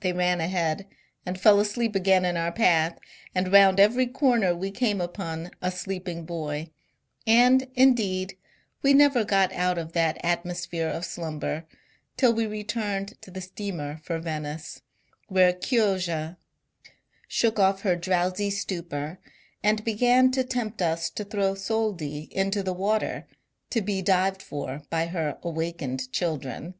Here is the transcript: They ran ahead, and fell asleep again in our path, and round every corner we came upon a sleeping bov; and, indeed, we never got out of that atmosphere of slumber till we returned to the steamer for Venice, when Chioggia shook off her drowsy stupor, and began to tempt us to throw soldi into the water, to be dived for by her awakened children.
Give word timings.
They 0.00 0.14
ran 0.14 0.40
ahead, 0.40 0.86
and 1.26 1.38
fell 1.38 1.60
asleep 1.60 1.94
again 1.94 2.24
in 2.24 2.38
our 2.38 2.50
path, 2.50 2.98
and 3.34 3.52
round 3.52 3.78
every 3.78 4.06
corner 4.06 4.56
we 4.56 4.70
came 4.70 4.98
upon 4.98 5.50
a 5.60 5.70
sleeping 5.70 6.26
bov; 6.26 6.70
and, 7.26 7.68
indeed, 7.74 8.38
we 8.80 8.94
never 8.94 9.24
got 9.26 9.52
out 9.52 9.76
of 9.76 9.92
that 9.92 10.16
atmosphere 10.24 10.88
of 10.88 11.04
slumber 11.04 11.66
till 12.16 12.32
we 12.32 12.46
returned 12.46 13.20
to 13.20 13.30
the 13.30 13.42
steamer 13.42 14.00
for 14.04 14.18
Venice, 14.18 14.80
when 15.28 15.60
Chioggia 15.60 16.38
shook 17.28 17.58
off 17.58 17.82
her 17.82 17.94
drowsy 17.94 18.48
stupor, 18.48 19.18
and 19.62 19.84
began 19.84 20.30
to 20.30 20.44
tempt 20.44 20.80
us 20.80 21.10
to 21.10 21.24
throw 21.24 21.54
soldi 21.54 22.28
into 22.32 22.62
the 22.62 22.72
water, 22.72 23.26
to 23.68 23.82
be 23.82 24.00
dived 24.00 24.40
for 24.40 24.80
by 24.88 25.08
her 25.08 25.36
awakened 25.42 26.10
children. 26.10 26.72